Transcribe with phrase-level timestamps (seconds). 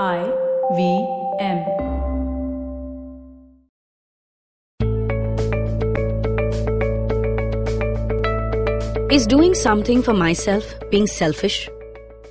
[0.00, 0.24] I
[0.74, 1.06] V
[1.38, 1.58] M.
[9.10, 11.68] Is doing something for myself being selfish?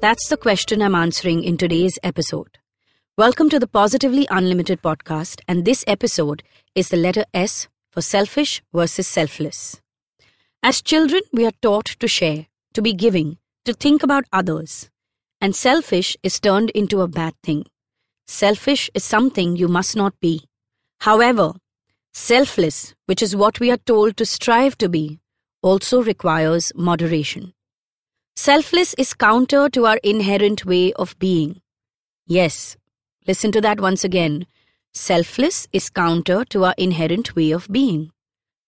[0.00, 2.58] That's the question I'm answering in today's episode.
[3.16, 6.44] Welcome to the Positively Unlimited podcast, and this episode
[6.76, 9.80] is the letter S for selfish versus selfless.
[10.62, 14.90] As children, we are taught to share, to be giving, to think about others.
[15.40, 17.66] And selfish is turned into a bad thing.
[18.26, 20.44] Selfish is something you must not be.
[21.00, 21.52] However,
[22.12, 25.20] selfless, which is what we are told to strive to be,
[25.62, 27.54] also requires moderation.
[28.34, 31.60] Selfless is counter to our inherent way of being.
[32.26, 32.76] Yes,
[33.26, 34.46] listen to that once again.
[34.92, 38.10] Selfless is counter to our inherent way of being.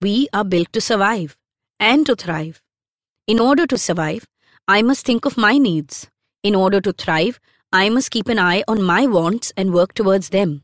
[0.00, 1.36] We are built to survive
[1.78, 2.60] and to thrive.
[3.26, 4.26] In order to survive,
[4.68, 6.08] I must think of my needs.
[6.46, 7.40] In order to thrive,
[7.72, 10.62] I must keep an eye on my wants and work towards them.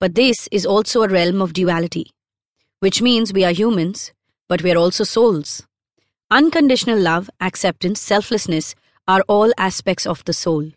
[0.00, 2.12] But this is also a realm of duality,
[2.80, 4.12] which means we are humans,
[4.48, 5.66] but we are also souls.
[6.30, 8.74] Unconditional love, acceptance, selflessness
[9.06, 10.70] are all aspects of the soul.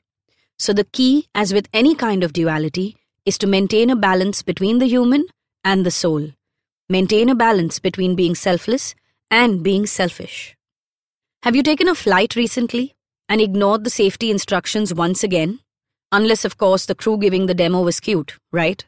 [0.57, 4.79] So, the key, as with any kind of duality, is to maintain a balance between
[4.79, 5.27] the human
[5.63, 6.33] and the soul.
[6.89, 8.95] Maintain a balance between being selfless
[9.31, 10.57] and being selfish.
[11.43, 12.95] Have you taken a flight recently
[13.29, 15.59] and ignored the safety instructions once again?
[16.11, 18.83] Unless, of course, the crew giving the demo was cute, right?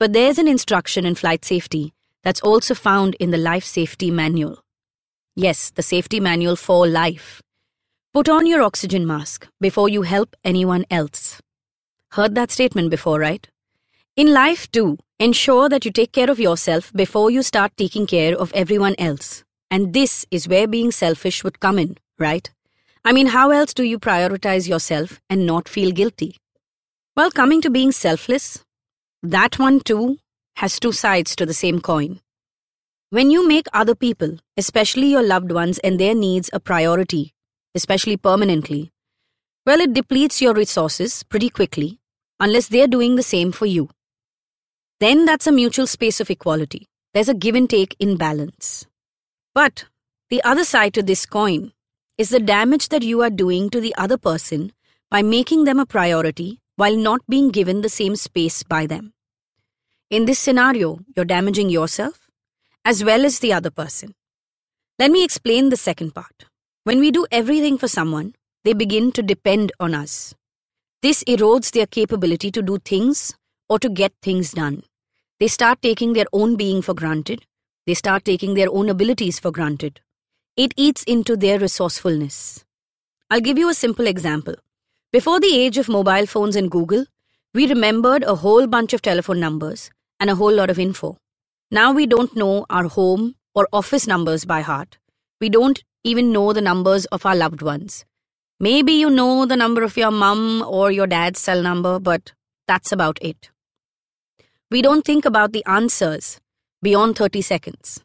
[0.00, 1.92] But there's an instruction in flight safety
[2.24, 4.58] that's also found in the Life Safety Manual.
[5.36, 7.42] Yes, the safety manual for life.
[8.14, 11.40] Put on your oxygen mask before you help anyone else.
[12.12, 13.46] Heard that statement before, right?
[14.16, 18.34] In life, too, ensure that you take care of yourself before you start taking care
[18.34, 19.44] of everyone else.
[19.70, 22.50] And this is where being selfish would come in, right?
[23.06, 26.38] I mean, how else do you prioritize yourself and not feel guilty?
[27.16, 28.64] Well, coming to being selfless,
[29.22, 30.18] that one too
[30.56, 32.18] has two sides to the same coin.
[33.10, 37.32] When you make other people, especially your loved ones and their needs, a priority,
[37.76, 38.90] especially permanently,
[39.64, 42.00] well, it depletes your resources pretty quickly
[42.40, 43.88] unless they're doing the same for you.
[44.98, 46.88] Then that's a mutual space of equality.
[47.14, 48.84] There's a give and take in balance.
[49.54, 49.84] But
[50.28, 51.70] the other side to this coin
[52.18, 54.72] is the damage that you are doing to the other person
[55.10, 59.12] by making them a priority while not being given the same space by them.
[60.10, 62.30] In this scenario, you're damaging yourself
[62.84, 64.14] as well as the other person.
[64.98, 66.46] Let me explain the second part.
[66.84, 68.34] When we do everything for someone,
[68.64, 70.34] they begin to depend on us.
[71.02, 73.34] This erodes their capability to do things
[73.68, 74.84] or to get things done.
[75.38, 77.44] They start taking their own being for granted.
[77.86, 80.00] They start taking their own abilities for granted.
[80.56, 82.64] It eats into their resourcefulness.
[83.30, 84.54] I'll give you a simple example.
[85.12, 87.04] Before the age of mobile phones and Google,
[87.52, 91.18] we remembered a whole bunch of telephone numbers and a whole lot of info.
[91.70, 94.96] Now we don't know our home or office numbers by heart.
[95.42, 98.06] We don't even know the numbers of our loved ones.
[98.58, 102.32] Maybe you know the number of your mum or your dad's cell number, but
[102.66, 103.50] that's about it.
[104.70, 106.40] We don't think about the answers
[106.80, 108.00] beyond 30 seconds.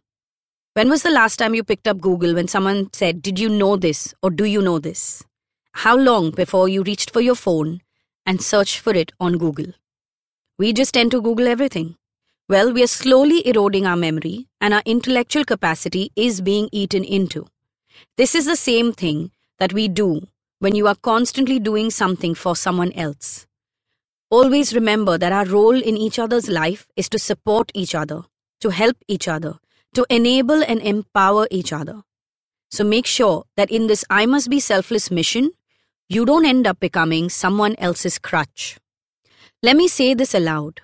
[0.73, 3.75] When was the last time you picked up Google when someone said, Did you know
[3.75, 5.21] this or do you know this?
[5.73, 7.81] How long before you reached for your phone
[8.25, 9.73] and searched for it on Google?
[10.57, 11.97] We just tend to Google everything.
[12.47, 17.47] Well, we are slowly eroding our memory and our intellectual capacity is being eaten into.
[18.15, 20.25] This is the same thing that we do
[20.59, 23.45] when you are constantly doing something for someone else.
[24.29, 28.21] Always remember that our role in each other's life is to support each other,
[28.61, 29.59] to help each other,
[29.93, 32.03] to enable and empower each other.
[32.69, 35.51] So make sure that in this I must be selfless mission,
[36.07, 38.77] you don't end up becoming someone else's crutch.
[39.61, 40.81] Let me say this aloud.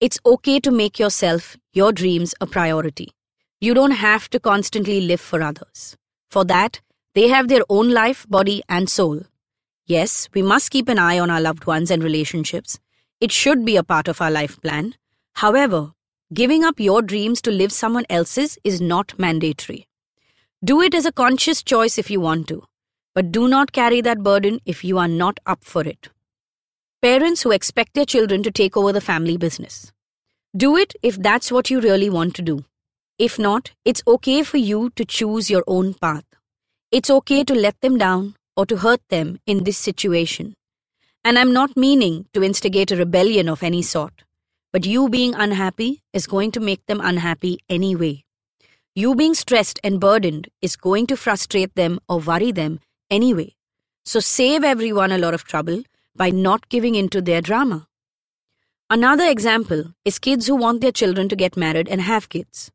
[0.00, 3.12] It's okay to make yourself, your dreams, a priority.
[3.60, 5.96] You don't have to constantly live for others.
[6.30, 6.80] For that,
[7.14, 9.22] they have their own life, body, and soul.
[9.86, 12.78] Yes, we must keep an eye on our loved ones and relationships.
[13.20, 14.94] It should be a part of our life plan.
[15.34, 15.92] However,
[16.32, 19.88] giving up your dreams to live someone else's is not mandatory.
[20.64, 22.62] Do it as a conscious choice if you want to,
[23.16, 26.08] but do not carry that burden if you are not up for it.
[27.02, 29.90] Parents who expect their children to take over the family business.
[30.56, 32.64] Do it if that's what you really want to do.
[33.18, 36.24] If not, it's okay for you to choose your own path.
[36.92, 40.54] It's okay to let them down or to hurt them in this situation.
[41.24, 44.22] And I'm not meaning to instigate a rebellion of any sort,
[44.72, 48.24] but you being unhappy is going to make them unhappy anyway.
[48.94, 52.80] You being stressed and burdened is going to frustrate them or worry them
[53.10, 53.54] anyway.
[54.04, 55.82] So save everyone a lot of trouble
[56.14, 57.86] by not giving in to their drama.
[58.88, 62.70] Another example is kids who want their children to get married and have kids.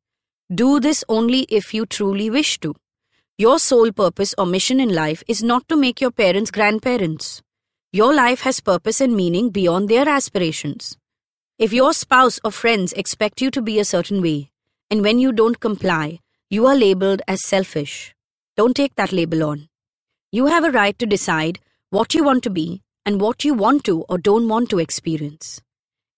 [0.54, 2.76] Do this only if you truly wish to.
[3.38, 7.42] Your sole purpose or mission in life is not to make your parents grandparents.
[7.92, 10.98] Your life has purpose and meaning beyond their aspirations.
[11.58, 14.52] If your spouse or friends expect you to be a certain way,
[14.92, 16.20] and when you don't comply,
[16.50, 18.14] you are labeled as selfish.
[18.58, 19.70] Don't take that label on.
[20.34, 21.60] You have a right to decide
[21.92, 25.62] what you want to be and what you want to or don't want to experience.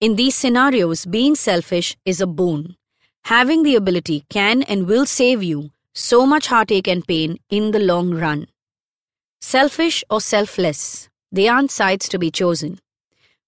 [0.02, 2.76] In these scenarios, being selfish is a boon.
[3.26, 7.80] Having the ability can and will save you so much heartache and pain in the
[7.80, 8.48] long run.
[9.40, 12.80] Selfish or selfless, they aren't sides to be chosen.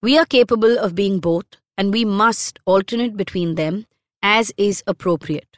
[0.00, 1.46] We are capable of being both,
[1.80, 3.86] and we must alternate between them
[4.22, 5.56] as is appropriate,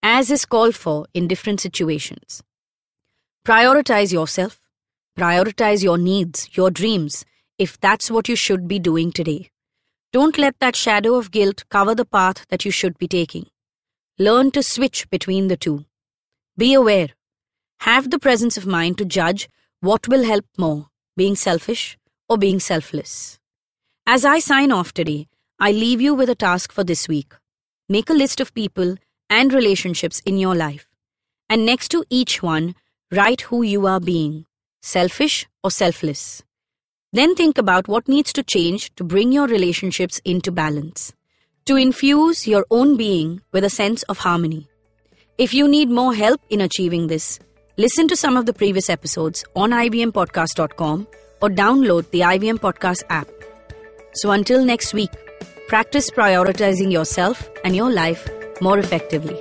[0.00, 2.40] as is called for in different situations.
[3.44, 4.60] Prioritize yourself,
[5.18, 7.24] prioritize your needs, your dreams,
[7.58, 9.50] if that's what you should be doing today.
[10.12, 13.46] Don't let that shadow of guilt cover the path that you should be taking.
[14.20, 15.84] Learn to switch between the two.
[16.56, 17.08] Be aware.
[17.80, 19.48] Have the presence of mind to judge
[19.80, 21.98] what will help more, being selfish
[22.28, 23.40] or being selfless.
[24.06, 25.26] As I sign off today,
[25.62, 27.34] I leave you with a task for this week.
[27.86, 28.96] Make a list of people
[29.28, 30.86] and relationships in your life.
[31.50, 32.74] And next to each one,
[33.12, 34.46] write who you are being
[34.80, 36.42] selfish or selfless.
[37.12, 41.12] Then think about what needs to change to bring your relationships into balance,
[41.66, 44.66] to infuse your own being with a sense of harmony.
[45.36, 47.38] If you need more help in achieving this,
[47.76, 51.06] listen to some of the previous episodes on ivmpodcast.com
[51.42, 53.28] or download the IVM Podcast app.
[54.14, 55.10] So until next week,
[55.70, 58.28] practice prioritizing yourself and your life
[58.60, 59.38] more effectively.